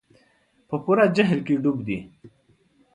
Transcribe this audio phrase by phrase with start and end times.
[0.67, 1.99] په پوره جهل کې ډوب دي.